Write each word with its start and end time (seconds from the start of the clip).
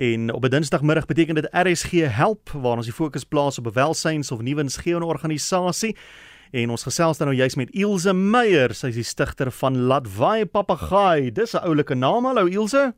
En 0.00 0.32
op 0.32 0.44
'n 0.44 0.48
Dinsdagmiddag 0.48 1.06
beteken 1.06 1.34
dit 1.34 1.48
RSG 1.50 1.90
help 1.90 2.50
waar 2.50 2.76
ons 2.76 2.84
die 2.84 2.94
fokus 2.94 3.24
plaas 3.24 3.58
op 3.58 3.66
'n 3.66 3.72
welsyns 3.72 4.30
of 4.30 4.40
nuwe 4.40 4.60
insgewende 4.60 5.06
organisasie. 5.06 5.96
En 6.50 6.70
ons 6.70 6.82
gesels 6.82 7.18
dan 7.18 7.26
nou 7.26 7.38
juist 7.38 7.56
met 7.56 7.70
Ilse 7.70 8.12
Meyer, 8.12 8.74
sy 8.74 8.86
is 8.86 8.94
die 8.94 9.02
stigter 9.02 9.50
van 9.50 9.78
Latwai 9.78 10.46
Papagaai. 10.46 11.32
Dis 11.32 11.52
'n 11.52 11.56
oulike 11.56 11.94
naam. 11.94 12.24
Hallo 12.24 12.46
Ilse. 12.46 12.94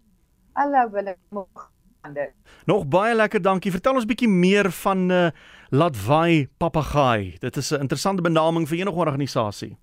Hallo 0.53 0.91
Willem. 0.91 1.17
Nog 2.65 2.87
baie 2.87 3.15
lekker, 3.15 3.43
dankie. 3.43 3.71
Vertel 3.71 3.95
ons 3.95 4.05
bietjie 4.05 4.29
meer 4.29 4.71
van 4.71 5.11
uh, 5.11 5.31
Latwai 5.69 6.49
Papagaai. 6.57 7.37
Dit 7.39 7.57
is 7.57 7.71
'n 7.71 7.81
interessante 7.81 8.23
benaming 8.23 8.69
vir 8.69 8.79
enige 8.79 8.97
organisasie. 8.97 9.79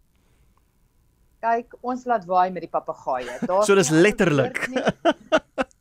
Kyk, 1.40 1.76
ons 1.82 2.06
laat 2.06 2.26
waai 2.26 2.52
met 2.52 2.62
die 2.62 2.70
papegaaie. 2.70 3.38
Daar 3.48 3.64
So 3.64 3.76
dis 3.76 3.90
letterlik. 3.90 4.70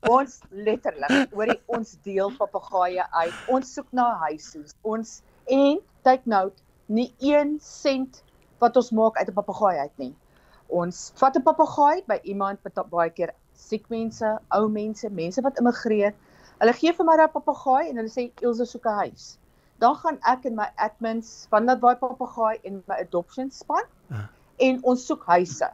Ons 0.09 0.39
letterlik 0.51 1.35
oor 1.37 1.51
die 1.53 1.61
ons 1.67 1.97
deel 2.07 2.33
papegaaie 2.39 3.05
uit. 3.21 3.43
Ons 3.53 3.75
soek 3.77 3.89
na 3.97 4.09
huise. 4.25 4.65
Ons 4.83 5.19
en 5.53 5.81
take 6.07 6.29
note, 6.31 6.63
nie 6.89 7.11
1 7.21 7.59
sent 7.65 8.23
wat 8.63 8.77
ons 8.81 8.91
maak 8.97 9.19
uit 9.21 9.29
'n 9.29 9.37
papegaai 9.37 9.77
uit 9.79 9.99
nie. 10.05 10.15
Ons 10.69 11.13
vat 11.21 11.37
'n 11.37 11.43
papegaai 11.43 12.05
by 12.07 12.21
iemand 12.25 12.65
wat 12.65 12.91
baie 12.91 13.11
keer 13.11 13.35
siek 13.55 13.89
mense, 13.91 14.39
ou 14.55 14.69
mense, 14.69 15.11
mense 15.11 15.43
wat 15.43 15.59
immigreer. 15.59 16.15
Hulle 16.59 16.73
gee 16.73 16.93
vir 16.93 17.07
my 17.07 17.17
daai 17.17 17.29
papegaai 17.29 17.91
en 17.91 17.97
hulle 17.97 18.11
sê 18.11 18.31
Ilse 18.43 18.67
soek 18.67 18.87
'n 18.87 18.99
huis. 19.03 19.39
Dan 19.79 19.95
gaan 19.95 20.19
ek 20.25 20.47
en 20.47 20.55
my 20.55 20.69
admins 20.77 21.47
van 21.51 21.67
dat 21.67 21.81
daai 21.81 21.97
papegaai 21.97 22.59
en 22.65 22.83
my 22.87 22.97
adoption 23.01 23.51
span 23.51 23.85
uh. 24.11 24.27
en 24.59 24.81
ons 24.83 25.07
soek 25.07 25.25
huise. 25.27 25.69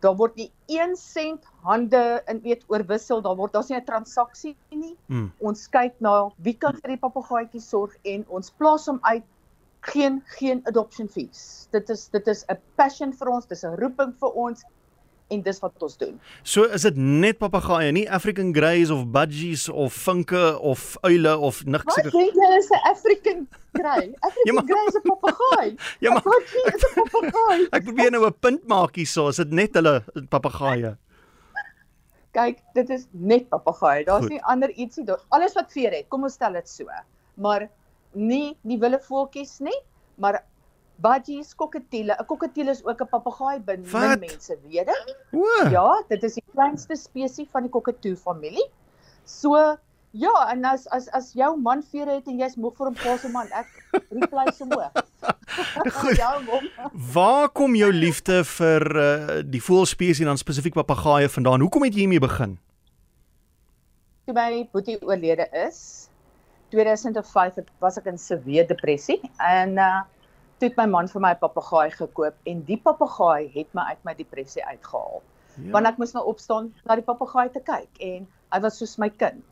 Daar 0.00 0.16
word 0.16 0.36
nie 0.36 0.50
1 0.66 0.96
sent 0.96 1.44
hande 1.62 2.22
in 2.28 2.40
weet 2.44 2.64
oorwissel, 2.68 3.20
daar 3.22 3.36
word 3.36 3.52
daar's 3.52 3.68
nie 3.68 3.76
'n 3.78 3.84
transaksie 3.84 4.56
nie. 4.70 4.96
Mm. 5.08 5.32
Ons 5.40 5.68
kyk 5.68 6.00
na 6.00 6.30
wie 6.38 6.54
kan 6.54 6.76
vir 6.80 6.96
die 6.96 7.02
papegaaitjie 7.04 7.60
sorg 7.60 7.96
en 8.04 8.24
ons 8.28 8.50
plaas 8.50 8.86
hom 8.86 8.98
uit 9.02 9.24
geen 9.80 10.22
geen 10.38 10.60
adoption 10.64 11.08
fees. 11.08 11.68
Dit 11.72 11.90
is 11.90 12.08
dit 12.08 12.26
is 12.28 12.44
'n 12.48 12.58
passion 12.76 13.12
vir 13.12 13.28
ons, 13.28 13.46
dis 13.46 13.64
'n 13.64 13.76
roeping 13.76 14.14
vir 14.20 14.30
ons 14.46 14.64
en 15.30 15.42
dis 15.42 15.60
wat 15.62 15.84
ons 15.86 15.96
doen. 16.00 16.16
So 16.42 16.66
is 16.76 16.84
dit 16.86 16.96
net 16.98 17.38
papegaaie, 17.40 17.90
nie 17.94 18.06
African 18.10 18.52
greys 18.56 18.90
of 18.94 19.06
budgies 19.14 19.68
of 19.70 19.96
vinke 20.06 20.42
of 20.58 20.96
uile 21.06 21.36
of 21.38 21.62
niks 21.64 21.94
seker. 21.94 22.10
Wat 22.10 22.18
dink 22.18 22.38
jy 22.40 22.50
is 22.58 22.70
'n 22.70 22.82
African 22.90 23.44
grey? 23.78 24.06
African 24.26 24.48
ja, 24.50 24.56
maar, 24.56 24.66
grey 24.70 24.86
is 24.88 24.98
'n 24.98 25.04
papegaai. 25.10 25.68
Ja 26.04 26.12
maar 26.16 26.26
budgie 26.26 26.64
is 26.74 26.86
'n 26.88 26.94
papegaai. 26.96 27.60
Ek 27.78 27.86
probeer 27.86 28.10
nou 28.10 28.24
'n 28.26 28.38
punt 28.40 28.66
maak 28.66 28.98
hierso, 28.98 29.28
is 29.28 29.36
dit 29.36 29.50
net 29.50 29.78
hulle 29.78 30.02
papegaaie? 30.28 30.96
Kyk, 32.30 32.60
dit 32.74 32.90
is 32.90 33.06
net 33.10 33.48
papegaaie. 33.50 34.04
Daar's 34.04 34.28
nie 34.30 34.42
ander 34.42 34.70
ietsie. 34.70 35.02
Alles 35.34 35.54
wat 35.54 35.72
veer 35.72 35.90
het, 35.90 36.06
kom 36.08 36.22
ons 36.22 36.38
stel 36.38 36.52
dit 36.52 36.68
so. 36.68 36.86
Maar 37.34 37.68
nie 38.14 38.56
die 38.62 38.78
wille 38.78 39.00
voeltjies 39.02 39.58
nie, 39.58 39.78
maar 40.14 40.42
budgies, 41.02 41.54
kokketiele. 41.56 42.16
'n 42.18 42.26
Kokketiel 42.26 42.68
is 42.68 42.84
ook 42.84 43.00
'n 43.02 43.08
papegaai 43.10 43.60
binne 43.60 44.16
mense, 44.20 44.56
weet 44.64 44.88
jy? 44.88 45.14
Ja, 45.72 46.02
dit 46.08 46.22
is 46.24 46.34
die 46.34 46.44
kleinste 46.52 46.96
spesies 46.96 47.48
van 47.52 47.62
die 47.62 47.70
kokketoe 47.70 48.16
familie. 48.16 48.66
So 49.24 49.76
ja, 50.12 50.34
en 50.50 50.64
as 50.64 50.86
as 50.90 51.08
as 51.14 51.32
jou 51.32 51.56
man 51.56 51.82
vere 51.82 52.18
het 52.18 52.26
en 52.26 52.38
jy's 52.38 52.56
moeg 52.56 52.76
vir 52.76 52.86
hom 52.86 52.94
pas 52.94 53.22
hom 53.22 53.32
man, 53.32 53.46
ek 53.52 53.66
reply 54.10 54.50
so 54.56 54.66
moeg. 54.66 54.90
ja, 56.18 56.32
Waar 57.14 57.48
kom 57.48 57.74
jou 57.74 57.92
liefde 57.92 58.44
vir 58.44 58.86
uh, 58.96 59.42
die 59.44 59.62
voëlspesies 59.62 60.20
en 60.20 60.26
dan 60.32 60.38
spesifiek 60.38 60.74
papegaaie 60.74 61.28
vandaan? 61.28 61.60
Hoekom 61.60 61.82
het 61.86 61.94
jy 61.94 62.06
hiermee 62.06 62.22
begin? 62.22 62.58
Toe 64.26 64.34
my 64.34 64.68
boetie 64.72 64.98
oorlede 65.02 65.46
is, 65.66 66.08
2005 66.70 67.62
was 67.82 67.98
ek 67.98 68.06
in 68.06 68.18
severe 68.18 68.66
depressie 68.66 69.20
en 69.38 69.78
uh 69.78 70.00
toe 70.60 70.68
het 70.68 70.76
my 70.76 70.86
man 70.92 71.08
vir 71.08 71.22
my 71.24 71.32
'n 71.32 71.40
papegaai 71.40 71.90
gekoop 71.96 72.50
en 72.52 72.62
die 72.68 72.76
papegaai 72.76 73.50
het 73.54 73.68
my 73.74 73.84
uit 73.92 74.04
my 74.04 74.14
depressie 74.14 74.64
uitgehaal. 74.64 75.22
Ja. 75.56 75.70
Want 75.72 75.86
ek 75.86 75.98
moes 75.98 76.12
nou 76.12 76.24
opstaan 76.28 76.72
na 76.84 76.96
die 77.00 77.06
papegaai 77.06 77.48
te 77.52 77.60
kyk 77.60 78.00
en 78.00 78.28
hy 78.52 78.60
was 78.60 78.76
soos 78.78 78.98
my 78.98 79.08
kind. 79.08 79.42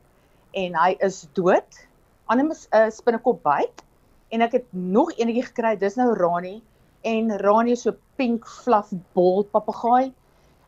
En 0.53 0.75
hy 0.75 0.95
is 0.99 1.27
dood. 1.33 1.87
Animus 2.27 2.67
'n 2.71 2.77
uh, 2.77 2.89
spinnekop 2.89 3.43
byt 3.43 3.83
en 4.29 4.41
ek 4.41 4.51
het 4.51 4.67
nog 4.71 5.11
eenetjie 5.17 5.45
gekry. 5.49 5.75
Dis 5.75 5.95
nou 5.95 6.13
Rani 6.13 6.61
en 7.01 7.37
Rani 7.37 7.71
is 7.71 7.81
so 7.81 7.93
pink 8.17 8.45
fluff 8.45 8.93
bol 9.13 9.43
papegaai. 9.43 10.13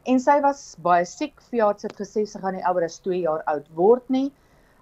En 0.05 0.19
sy 0.19 0.41
was 0.41 0.75
baie 0.81 1.05
siek. 1.05 1.41
Fiat 1.41 1.81
het 1.81 1.93
gesê 1.93 2.25
sy 2.25 2.39
gaan 2.39 2.53
nie 2.53 2.65
ouer 2.65 2.83
as 2.83 2.99
2 2.99 3.21
jaar 3.21 3.43
oud 3.45 3.67
word 3.75 4.09
nie 4.09 4.31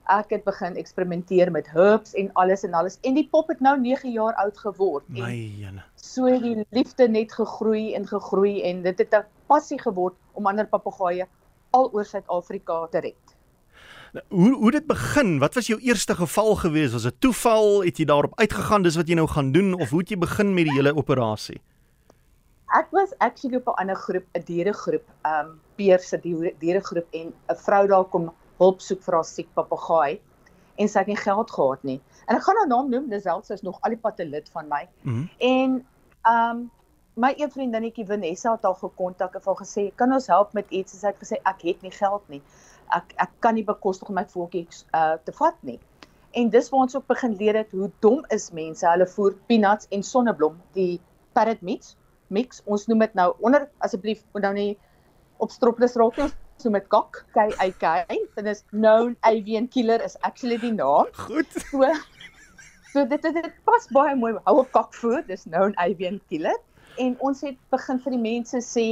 ek 0.09 0.33
het 0.33 0.43
begin 0.43 0.75
eksperimenteer 0.75 1.51
met 1.53 1.67
herbs 1.69 2.13
en 2.17 2.31
alles 2.33 2.63
en 2.65 2.73
alles 2.73 2.97
en 3.05 3.17
die 3.17 3.27
pop 3.31 3.47
het 3.53 3.59
nou 3.61 3.75
9 3.79 4.11
jaar 4.11 4.33
oud 4.43 4.57
geword. 4.57 5.05
My 5.07 5.33
jene. 5.33 5.83
So 5.95 6.25
het 6.25 6.41
die 6.43 6.65
liefde 6.75 7.07
net 7.07 7.33
gegroei 7.33 7.93
en 7.93 8.07
gegroei 8.07 8.61
en 8.63 8.81
dit 8.83 8.97
het 8.97 9.13
'n 9.13 9.25
passie 9.47 9.79
geword 9.79 10.15
om 10.33 10.47
ander 10.47 10.67
papegaaie 10.67 11.27
al 11.71 11.91
oor 11.93 12.05
Suid-Afrika 12.05 12.87
te 12.87 12.99
red. 12.99 13.35
Nou, 14.13 14.25
hoe 14.29 14.55
hoe 14.55 14.71
dit 14.71 14.87
begin? 14.87 15.39
Wat 15.39 15.53
was 15.53 15.67
jou 15.67 15.79
eerste 15.79 16.15
geval 16.15 16.55
gewees? 16.55 16.91
Was 16.91 17.03
dit 17.03 17.21
toeval? 17.21 17.83
Het 17.83 17.97
jy 17.97 18.05
daarop 18.05 18.39
uitgegaan 18.39 18.81
dis 18.81 18.95
wat 18.95 19.07
jy 19.07 19.15
nou 19.15 19.27
gaan 19.27 19.51
doen 19.51 19.73
of 19.73 19.89
hoe 19.89 19.99
het 19.99 20.09
jy 20.09 20.17
begin 20.17 20.53
met 20.53 20.65
die 20.65 20.73
hele 20.73 20.95
operasie? 20.95 21.61
Ek 22.77 22.89
was 22.91 23.13
actually 23.17 23.57
op 23.57 23.67
'n 23.67 23.81
ander 23.81 23.95
groep, 23.95 24.25
'n 24.33 24.43
dieregroep, 24.45 25.05
um, 25.25 25.59
Peer 25.75 25.99
se 25.99 26.19
dieregroep 26.59 27.07
en 27.11 27.33
'n 27.49 27.55
vrou 27.55 27.87
daar 27.87 28.03
kom 28.03 28.33
hulp 28.59 28.81
soek 28.81 29.03
vir 29.05 29.19
haar 29.19 29.27
siek 29.27 29.49
papegaai 29.57 30.19
en 30.79 30.87
sy 30.87 31.01
het 31.01 31.11
nie 31.11 31.19
geld 31.19 31.51
gehad 31.51 31.83
nie. 31.87 31.99
En 32.27 32.37
ek 32.37 32.43
gaan 32.45 32.59
haar 32.61 32.69
naam 32.71 32.91
noem, 32.91 33.07
Lisel, 33.11 33.41
sy 33.43 33.57
is 33.57 33.65
nog 33.67 33.79
al 33.83 33.95
die 33.95 34.01
pad 34.03 34.19
'n 34.19 34.29
lid 34.31 34.49
van 34.53 34.67
my. 34.67 34.87
Mm 35.01 35.13
-hmm. 35.13 35.29
En 35.37 35.85
ehm 36.23 36.57
um, 36.57 36.69
my 37.19 37.33
een 37.35 37.51
vriendinnetjie 37.51 38.05
Vanessa 38.05 38.51
het 38.51 38.63
haar 38.63 38.75
gekontak 38.75 39.35
en 39.35 39.41
vir 39.41 39.53
haar 39.53 39.65
gesê, 39.65 39.95
"Kan 39.95 40.13
ons 40.13 40.27
help 40.27 40.53
met 40.53 40.69
iets?" 40.69 40.99
Sy 40.99 41.07
het 41.07 41.19
gesê, 41.23 41.35
"Ek 41.43 41.61
het 41.61 41.81
nie 41.81 41.91
geld 41.91 42.29
nie. 42.29 42.41
Ek 42.89 43.13
ek 43.15 43.29
kan 43.39 43.53
nie 43.53 43.63
bekostig 43.63 44.09
om 44.09 44.15
my 44.15 44.25
voeltjies 44.25 44.85
uh 44.93 45.17
te 45.23 45.31
vat 45.31 45.55
nie." 45.61 45.79
En 46.31 46.49
dis 46.49 46.69
waar 46.69 46.81
ons 46.81 46.95
ook 46.95 47.07
begin 47.07 47.35
leer 47.35 47.55
het 47.55 47.71
hoe 47.71 47.91
dom 47.99 48.25
is 48.27 48.51
mense. 48.51 48.87
Hulle 48.87 49.07
voer 49.07 49.33
peanuts 49.47 49.87
en 49.89 50.03
sonneblom, 50.03 50.61
die 50.73 51.01
parrot 51.33 51.61
mix. 51.61 51.97
Mix, 52.27 52.61
ons 52.65 52.87
noem 52.87 52.99
dit 52.99 53.13
nou 53.13 53.33
onder 53.39 53.69
asseblief 53.77 54.23
nou 54.33 54.53
nie 54.53 54.77
op 55.37 55.51
stroples 55.51 55.95
raak 55.95 56.17
nie 56.17 56.31
so 56.59 56.69
met 56.69 56.87
kak 56.91 57.23
K 57.33 57.47
A 57.55 57.67
K 57.71 58.07
dit 58.09 58.45
is 58.45 58.63
known 58.71 59.15
avian 59.23 59.67
killer 59.67 60.03
is 60.03 60.17
actually 60.27 60.57
die 60.57 60.73
naam. 60.75 61.07
Goed. 61.15 61.47
So 61.71 61.87
so 62.93 63.05
dit 63.05 63.21
dit, 63.21 63.33
dit 63.33 63.53
pas 63.63 63.87
baie 63.95 64.15
mooi 64.15 64.33
hou 64.45 64.59
op 64.63 64.71
kak 64.75 64.93
voer 64.99 65.23
dis 65.27 65.45
known 65.47 65.75
avian 65.77 66.19
killer. 66.29 66.57
En 66.99 67.15
ons 67.19 67.41
het 67.47 67.55
begin 67.71 67.99
vir 68.03 68.15
die 68.17 68.23
mense 68.23 68.63
sê 68.65 68.87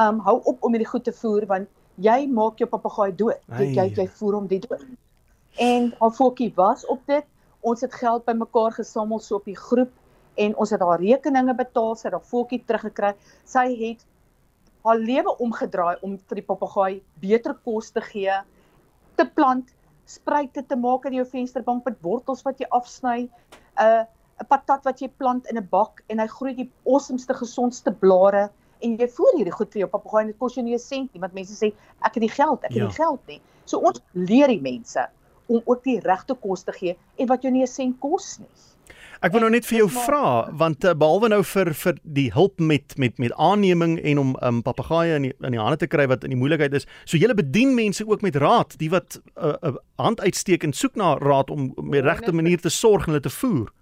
um 0.00 0.20
hou 0.24 0.40
op 0.44 0.64
om 0.64 0.72
hierdie 0.72 0.88
goed 0.88 1.04
te 1.04 1.12
voer 1.12 1.46
want 1.50 1.68
jy 2.00 2.24
maak 2.26 2.58
jou 2.58 2.68
papegaai 2.70 3.12
dood. 3.12 3.42
Jy 3.58 3.74
jy, 3.76 3.88
jy 4.00 4.08
voer 4.18 4.40
hom 4.40 4.48
die 4.50 4.62
dood. 4.64 4.86
En 5.60 5.92
haar 6.00 6.14
fokkie 6.16 6.52
was 6.56 6.86
op 6.90 7.04
dit. 7.06 7.26
Ons 7.64 7.84
het 7.84 7.94
geld 7.94 8.24
bymekaar 8.24 8.74
gesamel 8.76 9.20
so 9.20 9.36
op 9.38 9.46
die 9.48 9.56
groep 9.56 9.92
en 10.36 10.56
ons 10.58 10.72
het 10.74 10.82
haar 10.82 11.00
rekeninge 11.00 11.54
betaal 11.54 11.94
sy 11.94 12.08
het 12.08 12.16
haar 12.16 12.26
fokkie 12.32 12.62
teruggekry. 12.66 13.12
Sy 13.44 13.68
het 13.84 14.02
haar 14.84 14.98
lewe 15.00 15.36
omgedraai 15.38 15.96
om 16.02 16.18
vir 16.18 16.40
die 16.40 16.46
papegaai 16.46 17.02
beter 17.20 17.54
kos 17.64 17.90
te 17.90 18.02
gee, 18.04 18.34
te 19.16 19.26
plant, 19.36 19.70
spruite 20.04 20.62
te 20.68 20.76
maak 20.76 21.06
in 21.08 21.16
jou 21.20 21.24
vensterbank 21.24 21.86
met 21.88 22.02
wortels 22.04 22.44
wat 22.44 22.60
jy 22.60 22.68
afsny, 22.70 23.24
'n 23.24 23.30
uh, 23.80 24.04
'n 24.42 24.46
patat 24.50 24.84
wat 24.84 25.00
jy 25.00 25.08
plant 25.08 25.46
in 25.50 25.58
'n 25.58 25.68
bak 25.70 26.02
en 26.10 26.18
hy 26.18 26.26
groei 26.26 26.54
die 26.54 26.70
awesomeste 26.84 27.34
gesondste 27.34 27.92
blare 27.92 28.50
en 28.82 28.96
jy 28.98 29.08
voer 29.16 29.36
hierdie 29.38 29.56
goed 29.56 29.72
vir 29.72 29.84
jou 29.84 29.90
papegaai 29.92 30.22
en 30.22 30.32
dit 30.32 30.38
kos 30.38 30.54
jou 30.54 30.64
nie 30.64 30.74
'n 30.74 30.78
sent 30.78 31.14
nie 31.14 31.20
want 31.20 31.34
mense 31.34 31.54
sê 31.54 31.72
ek 32.02 32.14
het 32.14 32.24
die 32.26 32.36
geld, 32.36 32.64
ek 32.64 32.72
het 32.74 32.82
ja. 32.82 32.88
die 32.88 32.98
geld 32.98 33.22
nie. 33.26 33.40
So 33.64 33.78
ons 33.78 34.02
leer 34.12 34.48
die 34.48 34.60
mense 34.60 35.06
om 35.46 35.62
ook 35.64 35.84
die 35.84 36.00
regte 36.00 36.34
kos 36.34 36.64
te 36.64 36.72
gee 36.72 36.96
en 37.18 37.28
wat 37.28 37.42
jou 37.42 37.52
nie 37.52 37.62
'n 37.62 37.66
sent 37.66 38.00
kos 38.00 38.38
nie. 38.38 38.50
Ek 39.24 39.32
wil 39.32 39.40
nou 39.40 39.48
net 39.54 39.64
vir 39.64 39.78
jou 39.78 39.86
vra 39.88 40.50
want 40.60 40.84
uh, 40.84 40.92
behalwe 41.00 41.30
nou 41.32 41.38
vir 41.48 41.70
vir 41.80 41.96
die 42.16 42.26
hulp 42.34 42.58
met 42.60 42.92
met 43.00 43.16
met 43.22 43.32
aanneming 43.40 43.94
en 44.10 44.18
om 44.20 44.34
um, 44.44 44.58
papegaaie 44.66 45.14
in 45.16 45.24
die, 45.24 45.32
in 45.40 45.56
die 45.56 45.62
hande 45.62 45.78
te 45.80 45.88
kry 45.88 46.04
wat 46.12 46.26
in 46.28 46.34
die 46.34 46.36
moeilikheid 46.36 46.76
is. 46.76 46.84
So 47.08 47.16
julle 47.16 47.36
bedien 47.38 47.72
mense 47.78 48.04
ook 48.04 48.20
met 48.26 48.36
raad, 48.36 48.76
die 48.82 48.90
wat 48.92 49.16
'n 49.16 49.48
uh, 49.48 49.54
uh, 49.70 49.80
hand 49.96 50.20
uitsteek 50.20 50.68
en 50.68 50.76
soek 50.76 51.00
na 51.00 51.14
raad 51.24 51.50
om 51.50 51.72
op 51.72 51.90
die 51.96 52.04
regte 52.04 52.36
manier 52.36 52.60
te 52.60 52.68
sorg 52.68 53.06
en 53.06 53.14
hulle 53.14 53.24
te 53.24 53.32
voer. 53.32 53.72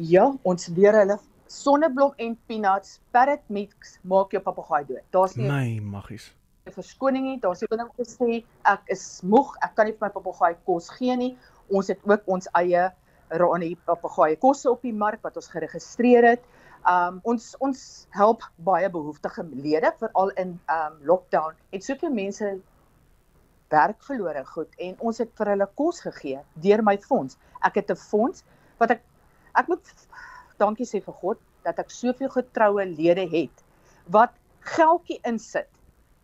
Ja, 0.00 0.32
ons 0.42 0.72
leer 0.72 0.96
hulle 0.96 1.20
sonneblom 1.46 2.16
en 2.16 2.38
peanuts, 2.46 2.98
parrot 3.12 3.44
mix 3.48 3.98
maak 4.02 4.32
jou 4.32 4.42
papegaai 4.42 4.84
dood. 4.86 5.04
Daar's 5.10 5.36
nie 5.36 5.48
Nee, 5.48 5.80
maggies. 5.80 6.32
Verskoning 6.64 7.24
nie. 7.24 7.40
Daar's 7.40 7.60
nie 7.60 7.68
binne 7.68 7.90
gesê 8.00 8.44
ek 8.64 8.80
is 8.88 9.20
moeg, 9.22 9.52
ek 9.60 9.76
kan 9.76 9.86
nie 9.86 9.92
vir 9.92 10.08
my 10.08 10.14
papegaai 10.14 10.56
kos 10.64 10.88
gee 10.96 11.16
nie. 11.16 11.36
Ons 11.68 11.92
het 11.92 12.00
ook 12.04 12.22
ons 12.26 12.48
eie 12.54 12.92
Rani 13.28 13.74
papegaai 13.88 14.36
kosse 14.42 14.70
op 14.70 14.82
die 14.82 14.94
mark 14.94 15.22
wat 15.26 15.36
ons 15.36 15.50
geregistreer 15.52 16.28
het. 16.34 16.46
Um 16.86 17.20
ons 17.26 17.54
ons 17.64 17.80
help 18.14 18.44
baie 18.56 18.90
behoeftige 18.90 19.44
lede 19.52 19.92
veral 19.98 20.30
in 20.42 20.56
um 20.70 20.98
lockdown. 21.08 21.56
Het 21.74 21.84
soveel 21.84 22.14
mense 22.14 22.56
werk 23.68 24.02
verloor 24.06 24.38
en 24.38 24.46
goed 24.46 24.78
en 24.78 24.94
ons 24.98 25.18
het 25.18 25.32
vir 25.38 25.52
hulle 25.54 25.68
kos 25.74 26.00
gegee 26.00 26.40
deur 26.62 26.82
my 26.86 26.96
fonds. 27.02 27.38
Ek 27.66 27.80
het 27.82 27.90
'n 27.90 27.96
fonds 27.96 28.44
wat 28.78 28.90
ek 28.90 29.02
ek 29.54 29.68
moet 29.68 29.94
dankie 30.58 30.86
sê 30.86 31.02
vir 31.02 31.14
God 31.14 31.38
dat 31.64 31.78
ek 31.78 31.90
soveel 31.90 32.28
getroue 32.28 32.84
lede 32.86 33.26
het 33.30 33.64
wat 34.06 34.32
geldjie 34.60 35.20
insit 35.24 35.68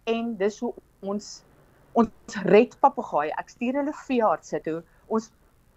en 0.07 0.37
dis 0.37 0.61
hoe 0.61 0.75
ons 1.01 1.43
ons 1.93 2.37
red 2.49 2.73
papegaaie. 2.81 3.33
Ek 3.39 3.51
stuur 3.53 3.75
hulle 3.81 3.93
veeartse 3.93 4.61
toe. 4.65 4.83
Ons 5.09 5.31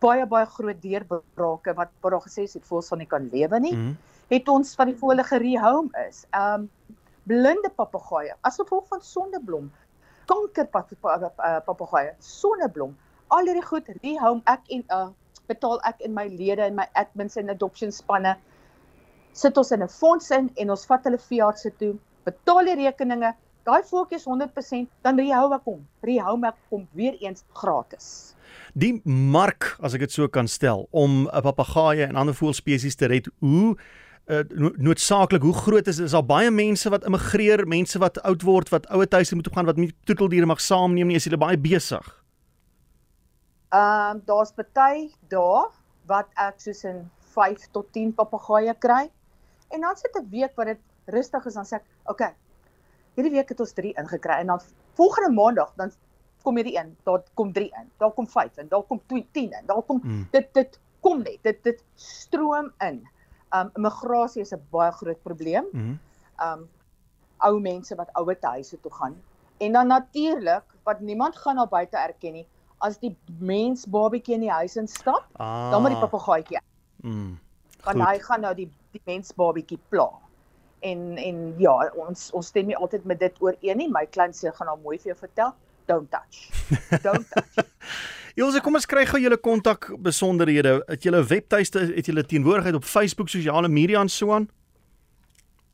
baie 0.06 0.26
baie 0.30 0.48
groot 0.58 0.82
deurbrake 0.82 1.76
wat 1.80 1.94
daar 2.06 2.22
gesê 2.28 2.46
het 2.48 2.70
voels 2.70 2.92
van 2.94 3.02
nie 3.04 3.10
kan 3.14 3.30
lewe 3.34 3.60
nie. 3.60 3.74
Mm 3.76 3.82
-hmm. 3.82 3.98
Het 4.30 4.48
ons 4.50 4.76
van 4.76 4.92
die 4.92 4.98
volle 4.98 5.24
gerehome 5.24 6.06
is. 6.08 6.26
Um 6.34 6.70
blinde 7.24 7.72
papegaaie 7.76 8.34
as 8.42 8.56
gevolg 8.62 8.88
van 8.88 9.02
sondeblom. 9.02 9.72
Kanker 10.26 10.68
papegaaie, 11.66 12.14
sonneblom. 12.20 12.98
Al 13.28 13.46
hierdie 13.46 13.66
goed 13.66 13.88
rehome 14.02 14.42
ek 14.46 14.62
en 14.68 14.84
uh 14.90 15.08
betaal 15.48 15.80
ek 15.86 16.00
in 16.00 16.14
my 16.14 16.28
lede 16.28 16.62
en 16.62 16.76
my 16.76 16.88
admins 16.94 17.36
en 17.38 17.50
adoption 17.50 17.92
spanne 17.92 18.36
sit 19.36 19.58
ons 19.58 19.72
in 19.72 19.84
'n 19.84 19.90
fonds 19.90 20.32
in 20.32 20.50
en 20.56 20.70
ons 20.70 20.86
vat 20.86 21.04
hulle 21.04 21.20
veeartse 21.20 21.72
toe, 21.80 21.94
betaal 22.24 22.66
die 22.66 22.76
rekeninge, 22.76 23.34
daai 23.66 23.82
is 24.14 24.26
100%, 24.26 24.88
dan 25.02 25.20
rehou 25.20 25.50
ek 25.56 25.66
hom. 25.66 25.82
Rehou 26.06 26.38
ek 26.46 26.58
hom 26.70 26.88
weer 26.94 27.18
eens 27.20 27.44
gratis. 27.54 28.36
Die 28.74 29.02
mark, 29.04 29.74
as 29.82 29.96
ek 29.98 30.06
dit 30.06 30.12
so 30.12 30.28
kan 30.28 30.48
stel, 30.48 30.88
om 30.92 31.28
'n 31.28 31.42
papegaai 31.42 32.06
en 32.06 32.16
ander 32.16 32.36
voëlspesies 32.36 32.96
te 32.96 33.08
red, 33.08 33.28
hoe 33.40 33.76
uh, 34.28 34.44
noodsaaklik, 34.78 35.42
hoe 35.42 35.54
groot 35.54 35.88
is 35.88 35.98
dit? 35.98 36.06
Is 36.06 36.12
daar 36.12 36.26
baie 36.26 36.52
mense 36.52 36.90
wat 36.90 37.06
immigreer, 37.06 37.68
mense 37.68 38.00
wat 38.00 38.22
oud 38.24 38.42
word, 38.44 38.70
wat 38.70 38.88
ouer 38.88 39.08
huise 39.10 39.36
moet 39.36 39.50
gaan 39.54 39.66
wat 39.66 39.78
nie 39.78 39.92
troeteldiere 40.06 40.46
mag 40.46 40.62
saamneem 40.62 41.08
nie, 41.08 41.16
is 41.16 41.26
hulle 41.26 41.42
baie 41.42 41.58
besig? 41.58 42.06
Ehm 43.74 44.18
um, 44.18 44.22
daar's 44.26 44.54
baie 44.54 45.10
dae 45.30 45.68
wat 46.06 46.30
ek 46.38 46.62
soos 46.62 46.84
in 46.86 47.10
5 47.34 47.72
tot 47.72 47.92
10 47.94 48.14
papegaaie 48.14 48.74
kry. 48.80 49.10
En 49.74 49.82
dan 49.82 49.96
sit 49.96 50.16
'n 50.16 50.30
week 50.30 50.54
wat 50.56 50.68
dit 50.68 50.82
rustig 51.06 51.46
is 51.46 51.54
dan 51.54 51.66
sê 51.66 51.76
ek, 51.76 51.84
"Oké, 52.06 52.12
okay, 52.12 52.34
hierdie 53.16 53.34
week 53.36 53.50
het 53.50 53.60
ons 53.64 53.74
3 53.74 53.94
ingekry 54.02 54.40
en 54.44 54.54
dan 54.54 54.62
volgende 55.00 55.32
maandag 55.36 55.74
dan 55.80 55.92
kom 56.46 56.60
hierdie 56.60 56.78
een, 56.78 56.94
daar 57.04 57.24
kom 57.34 57.52
3 57.54 57.70
in, 57.82 57.92
daar 57.98 58.14
kom 58.14 58.28
5 58.30 58.58
en 58.64 58.68
daar 58.70 58.84
kom 58.84 59.02
10 59.08 59.28
en 59.34 59.66
daar 59.66 59.82
kom 59.82 60.02
mm. 60.04 60.28
dit 60.32 60.50
dit 60.54 60.80
kom 61.06 61.22
net, 61.22 61.38
dit 61.46 61.64
dit 61.64 61.84
stroom 62.02 62.72
in. 62.82 63.04
Um 63.54 63.70
immigrasie 63.78 64.42
is 64.42 64.54
'n 64.54 64.62
baie 64.72 64.92
groot 64.92 65.22
probleem. 65.24 65.66
Mm. 65.72 66.00
Um 66.42 66.68
ou 67.38 67.60
mense 67.60 67.96
wat 67.96 68.10
ouer 68.14 68.40
te 68.40 68.48
huise 68.48 68.80
toe 68.80 68.94
gaan. 68.94 69.16
En 69.58 69.72
dan 69.72 69.88
natuurlik 69.88 70.64
wat 70.84 71.00
niemand 71.00 71.38
gaan 71.38 71.56
na 71.56 71.68
buite 71.68 71.98
erken 71.98 72.34
nie, 72.34 72.48
as 72.78 72.98
die 73.00 73.18
mens 73.40 73.86
babietjie 73.86 74.36
in 74.36 74.42
die 74.42 74.52
huis 74.52 74.76
instap, 74.76 75.26
ah. 75.38 75.72
dan 75.72 75.82
moet 75.82 75.92
die 75.92 76.00
papegaaitjie. 76.00 76.62
Mm. 76.96 77.40
Want 77.84 78.02
hy 78.02 78.20
gaan 78.20 78.42
nou 78.42 78.56
die 78.56 78.70
die 78.92 79.02
mens 79.06 79.34
babietjie 79.34 79.80
pla 79.90 80.10
en 80.90 81.18
en 81.18 81.38
ja, 81.62 81.76
ons 82.08 82.28
ons 82.38 82.52
stem 82.52 82.70
nie 82.70 82.78
altyd 82.78 83.06
met 83.10 83.22
dit 83.22 83.42
ooreen 83.44 83.82
nie. 83.82 83.88
My 83.92 84.06
klein 84.12 84.34
seun 84.34 84.54
gaan 84.58 84.70
nou 84.72 84.78
mooi 84.84 84.98
vir 85.00 85.14
jou 85.14 85.18
vertel. 85.24 85.56
Don't 85.90 86.10
touch. 86.12 86.46
Don't 87.04 87.28
touch. 87.34 87.66
Jose, 88.40 88.60
kom 88.66 88.76
ons 88.76 88.88
kry 88.90 89.06
gou 89.08 89.22
julle 89.22 89.38
kontak 89.40 89.88
besonderhede. 90.04 90.80
Het 90.90 91.08
julle 91.08 91.22
webtuiste, 91.30 91.86
het 91.96 92.10
julle 92.10 92.26
teenwoordigheid 92.28 92.76
op 92.76 92.88
Facebook, 92.88 93.32
sosiale 93.32 93.70
media 93.72 94.02
en 94.04 94.12
so 94.12 94.34
aan? 94.36 94.50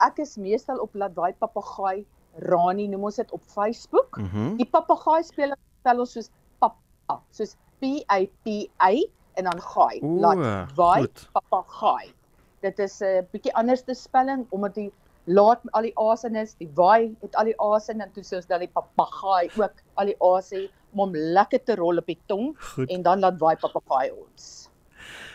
Ek 0.06 0.22
is 0.22 0.36
meestal 0.42 0.82
op 0.84 0.94
Ladwaai 0.98 1.34
Papegaai 1.42 2.04
Rani, 2.48 2.88
noem 2.92 3.10
ons 3.10 3.18
dit 3.20 3.34
op 3.36 3.42
Facebook. 3.56 4.18
Mm 4.18 4.30
-hmm. 4.34 4.56
Die 4.62 4.70
papegaai 4.70 5.24
speel 5.24 5.56
spel 5.82 6.00
ons 6.06 6.14
soos 6.14 6.30
papa, 6.60 7.22
soos 7.32 7.58
P 7.82 8.06
A 8.08 8.22
P 8.46 8.70
A 8.78 8.94
en 9.40 9.50
dan 9.50 9.62
gaai. 9.62 10.00
Ladwaai 10.02 11.08
Papegaai 11.34 12.14
dit 12.62 12.80
is 12.80 13.00
'n 13.02 13.06
uh, 13.06 13.22
bietjie 13.32 13.54
anders 13.54 13.84
te 13.84 13.94
spelling 13.94 14.46
omdat 14.50 14.76
die 14.76 14.92
laat 15.26 15.62
al 15.72 15.86
die 15.86 15.94
a's 16.00 16.24
in 16.24 16.36
is, 16.36 16.56
die 16.60 16.70
waai 16.76 17.14
het 17.22 17.36
al 17.36 17.52
die 17.52 17.58
a's 17.62 17.90
in 17.94 18.02
en 18.02 18.12
toe 18.14 18.24
soos 18.26 18.48
dat 18.50 18.64
die 18.64 18.72
papegaai 18.72 19.52
ook 19.60 19.84
al 20.02 20.12
die 20.12 20.18
a's 20.18 20.50
het 20.56 20.70
om 20.92 21.06
hom 21.06 21.16
lekker 21.16 21.64
te 21.64 21.78
rol 21.80 22.02
op 22.02 22.10
die 22.10 22.20
tong 22.28 22.52
Goed. 22.74 22.90
en 22.90 23.04
dan 23.06 23.24
laat 23.24 23.40
waai 23.40 23.56
papegaai 23.62 24.12
ons. 24.12 24.50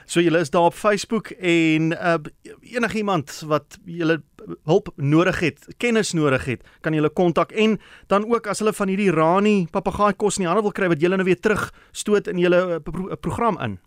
So 0.07 0.23
julle 0.23 0.39
is 0.39 0.51
daar 0.55 0.69
op 0.69 0.75
Facebook 0.75 1.33
en 1.43 1.91
uh, 1.93 2.15
enigiemand 2.61 3.41
wat 3.51 3.79
julle 3.85 4.21
hulp 4.63 4.93
nodig 4.95 5.41
het, 5.41 5.65
kennis 5.83 6.13
nodig 6.15 6.45
het, 6.45 6.63
kan 6.81 6.95
julle 6.95 7.11
kontak 7.11 7.51
en 7.53 7.81
dan 8.07 8.29
ook 8.31 8.47
as 8.47 8.63
hulle 8.63 8.75
van 8.77 8.93
hierdie 8.93 9.11
Rani 9.11 9.57
papegaai 9.71 10.15
kos 10.15 10.39
in 10.39 10.47
die 10.47 10.51
hande 10.51 10.63
wil 10.63 10.75
kry 10.77 10.91
wat 10.93 11.03
julle 11.03 11.19
nou 11.19 11.27
weer 11.27 11.41
terug 11.41 11.73
stoot 11.91 12.31
in 12.31 12.39
julle 12.39 12.63
uh, 12.77 12.79
pro 12.83 13.17
program 13.17 13.59
in. 13.65 13.81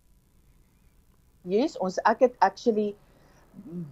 Yes, 1.47 1.77
ons 1.79 2.01
ek 2.03 2.27
het 2.27 2.35
actually 2.43 2.91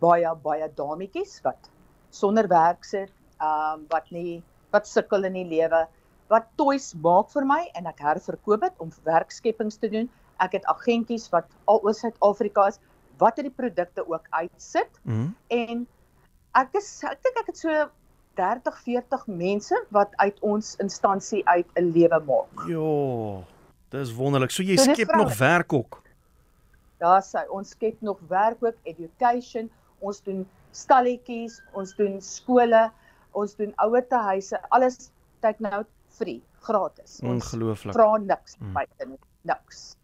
baie 0.04 0.36
baie 0.44 0.68
dametjies 0.75 1.39
wat 1.48 1.71
sonder 2.19 2.48
werk 2.52 2.86
sit, 2.86 3.12
ehm 3.38 3.80
um, 3.80 3.86
wat 3.94 4.12
nie 4.12 4.42
wat 4.75 4.88
sukkel 4.88 5.24
in 5.30 5.38
die 5.38 5.48
lewe, 5.48 5.86
wat 6.31 6.48
toys 6.60 6.92
maak 7.04 7.30
vir 7.31 7.46
my 7.48 7.62
en 7.80 7.88
ek 7.88 8.02
herverkoop 8.04 8.66
dit 8.66 8.81
om 8.84 8.92
werkskeppings 9.08 9.80
te 9.81 9.90
doen. 9.94 10.10
Ek 10.44 10.58
het 10.58 10.66
agentjies 10.69 11.30
wat 11.34 11.48
al 11.66 11.80
oor 11.84 11.96
Suid-Afrika 11.96 12.68
is 12.74 12.81
wat 13.22 13.40
hierdie 13.40 13.56
produkte 13.56 14.04
ook 14.06 14.28
uitsit. 14.30 15.00
Mm 15.04 15.14
-hmm. 15.14 15.36
En 15.48 15.88
ek 16.62 16.75
is 16.81 16.90
ek 17.04 17.24
dink 17.24 17.40
ek 17.44 17.54
het 17.54 17.58
so 17.58 17.90
30 18.38 18.81
40 18.86 19.28
mense 19.28 19.86
wat 19.90 20.14
uit 20.16 20.40
ons 20.42 20.75
instansie 20.84 21.42
uit 21.48 21.68
'n 21.75 21.92
lewe 21.94 22.19
maak. 22.25 22.68
Ja. 22.68 23.44
Dis 23.90 24.14
wonderlik. 24.14 24.52
So 24.52 24.64
jy 24.64 24.75
so 24.78 24.94
skep 24.94 25.16
nog 25.16 25.38
werk 25.38 25.74
ook. 25.74 26.02
Daar 27.00 27.24
sê 27.24 27.46
ons 27.50 27.69
skep 27.69 28.02
nog 28.02 28.19
werk 28.28 28.64
ook 28.64 28.75
education, 28.84 29.69
ons 30.00 30.22
doen 30.22 30.48
stalletjies, 30.77 31.59
ons 31.77 31.94
doen 31.97 32.18
skole, 32.21 32.88
ons 33.38 33.56
doen 33.59 33.74
ouete 33.85 34.19
huise, 34.29 34.59
alles 34.75 35.09
kyk 35.45 35.62
nou 35.65 35.83
free, 36.18 36.41
gratis. 36.65 37.19
Ongelooflik. 37.25 37.95
Vra 37.97 38.18
niks 38.21 38.57
mm. 38.59 38.74
buite 38.74 39.09
niks. 39.47 39.95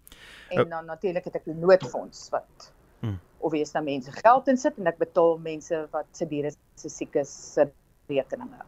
En 0.53 0.69
dan 0.69 0.85
natuurlik 0.85 1.23
het 1.23 1.35
ek 1.35 1.47
'n 1.47 1.59
noodfonds 1.59 2.29
wat 2.29 2.71
mm. 2.99 3.17
is 3.51 3.71
nou 3.71 3.83
mense 3.83 4.11
geld 4.11 4.47
insit 4.47 4.77
en 4.77 4.87
ek 4.87 4.97
betaal 4.97 5.37
mense 5.37 5.87
wat 5.91 6.05
se 6.11 6.27
diere 6.27 6.51
se 6.75 6.89
siekes 6.89 7.53
se 7.53 7.67
rekeninge. 8.07 8.61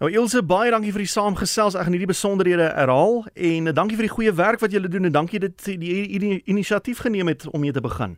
Nou 0.00 0.10
Ilse, 0.12 0.42
baie 0.42 0.70
dankie 0.70 0.92
vir 0.92 1.02
die 1.04 1.12
saamgesels. 1.12 1.74
Ek 1.74 1.84
gaan 1.84 1.92
hierdie 1.92 2.08
besonderhede 2.08 2.70
herhaal 2.72 3.26
en 3.34 3.74
dankie 3.74 3.96
vir 3.96 4.06
die 4.08 4.14
goeie 4.14 4.32
werk 4.32 4.60
wat 4.60 4.72
julle 4.72 4.88
doen 4.88 5.04
en 5.04 5.12
dankie 5.12 5.40
dat 5.42 5.66
jy 5.66 5.76
die, 5.76 6.06
die, 6.08 6.18
die 6.18 6.42
inisiatief 6.44 7.02
geneem 7.04 7.28
het 7.28 7.44
om 7.50 7.60
mee 7.60 7.72
te 7.72 7.80
begin. 7.84 8.16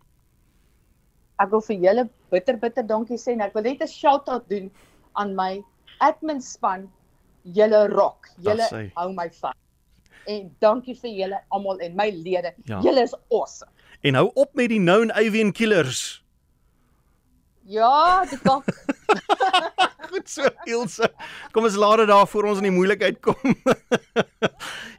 Ek 1.41 1.51
wil 1.51 1.61
vir 1.61 1.77
julle 1.77 2.09
bitter 2.31 2.57
bitter 2.57 2.83
dankie 2.83 3.19
sê 3.19 3.33
en 3.33 3.41
ek 3.41 3.55
wil 3.55 3.63
net 3.63 3.83
'n 3.83 3.89
shout-out 3.89 4.49
doen 4.49 4.71
aan 5.17 5.35
my 5.37 5.63
admin 6.01 6.41
span. 6.41 6.91
Julle 7.45 7.89
rock. 7.89 8.29
Julle 8.39 8.91
hou 8.97 9.13
my 9.13 9.29
vas. 9.41 9.57
En 10.27 10.51
dankie 10.61 10.95
vir 10.95 11.11
julle 11.11 11.39
almal 11.51 11.81
en 11.81 11.97
my 11.97 12.11
lede. 12.11 12.55
Ja. 12.65 12.81
Julle 12.81 13.03
is 13.03 13.15
awesome. 13.31 13.71
En 14.03 14.15
hou 14.15 14.31
op 14.35 14.55
met 14.55 14.69
die 14.69 14.79
known 14.79 15.11
avian 15.11 15.53
killers. 15.53 16.23
Ja, 17.65 18.25
die 18.27 18.39
kak. 18.43 18.67
Goed 20.13 20.29
so, 20.29 20.49
Ilse. 20.67 21.09
Kom 21.55 21.65
ons 21.65 21.79
laat 21.79 22.03
dit 22.03 22.11
daar 22.11 22.27
voor 22.27 22.51
ons 22.51 22.59
in 22.59 22.67
die 22.69 22.75
moeilikheid 22.75 23.21
kom. 23.23 23.39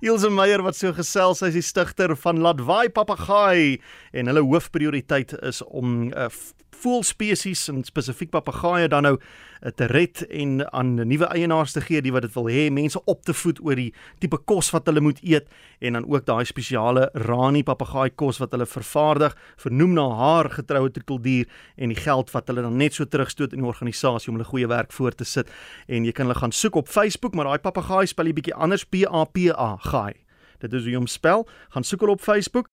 Ilse 0.04 0.28
Meyer 0.28 0.60
wat 0.66 0.76
so 0.76 0.92
gesels, 0.92 1.40
sy 1.40 1.48
is 1.48 1.56
die 1.56 1.64
stigter 1.64 2.12
van 2.20 2.42
Ladwaai 2.44 2.90
Papegaai 2.92 3.78
en 4.12 4.28
hulle 4.28 4.42
hoofprioriteit 4.44 5.32
is 5.40 5.62
om 5.64 6.10
'n 6.10 6.12
uh, 6.12 6.26
eh, 6.26 6.63
voëlspesies 6.74 7.68
en 7.72 7.84
spesifiek 7.88 8.32
papegaaie 8.34 8.88
dan 8.92 9.06
nou 9.08 9.18
te 9.78 9.88
red 9.88 10.26
en 10.28 10.58
aan 10.76 10.96
nuwe 11.08 11.30
eienaars 11.32 11.76
te 11.76 11.82
gee 11.82 12.02
die 12.04 12.12
wat 12.12 12.26
dit 12.26 12.34
wil 12.36 12.50
hê, 12.52 12.66
mense 12.74 13.00
op 13.08 13.22
te 13.24 13.34
voed 13.34 13.62
oor 13.64 13.80
die 13.80 13.94
tipe 14.20 14.38
kos 14.38 14.74
wat 14.76 14.90
hulle 14.92 15.04
moet 15.04 15.22
eet 15.24 15.48
en 15.80 15.96
dan 15.96 16.08
ook 16.10 16.26
daai 16.28 16.44
spesiale 16.46 17.10
Rani 17.28 17.64
papegaai 17.64 18.10
kos 18.20 18.42
wat 18.44 18.52
hulle 18.52 18.68
vervaardig, 18.68 19.38
vernoem 19.58 19.96
na 19.96 20.08
haar 20.20 20.50
getroue 20.52 20.92
troeteldier 20.92 21.48
en 21.78 21.94
die 21.94 22.00
geld 22.00 22.34
wat 22.36 22.52
hulle 22.52 22.66
dan 22.66 22.76
net 22.78 22.98
so 22.98 23.06
terugstoot 23.06 23.56
in 23.56 23.64
die 23.64 23.70
organisasie 23.70 24.34
om 24.34 24.40
hulle 24.40 24.50
goeie 24.50 24.68
werk 24.68 24.92
voort 24.92 25.22
te 25.22 25.28
sit 25.28 25.48
en 25.88 26.04
jy 26.04 26.12
kan 26.12 26.28
hulle 26.28 26.40
gaan 26.42 26.52
soek 26.52 26.76
op 26.84 26.92
Facebook, 26.92 27.36
maar 27.36 27.48
daai 27.48 27.64
papegaai 27.64 28.08
spel 28.12 28.28
jy 28.28 28.38
bietjie 28.42 28.60
anders 28.60 28.84
P 28.84 29.08
A 29.08 29.24
P 29.24 29.48
A 29.56 29.78
gaai. 29.88 30.14
Dit 30.64 30.72
is 30.78 30.86
hoe 30.86 30.94
jy 30.94 31.00
hom 31.02 31.10
spel. 31.12 31.42
Gaan 31.76 31.84
soek 31.84 32.06
hulle 32.06 32.16
op 32.16 32.22
Facebook. 32.24 32.70